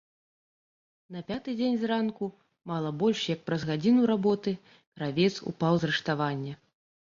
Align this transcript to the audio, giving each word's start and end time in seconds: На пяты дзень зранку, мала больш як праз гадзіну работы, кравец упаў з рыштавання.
На 1.15 1.21
пяты 1.27 1.53
дзень 1.59 1.77
зранку, 1.81 2.25
мала 2.73 2.89
больш 3.05 3.19
як 3.35 3.45
праз 3.53 3.69
гадзіну 3.73 4.01
работы, 4.15 4.57
кравец 4.95 5.33
упаў 5.53 5.73
з 5.85 5.95
рыштавання. 5.95 6.53